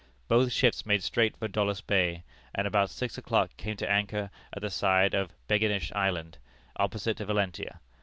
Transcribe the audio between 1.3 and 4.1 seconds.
for Doulus Bay, and about six o'clock came to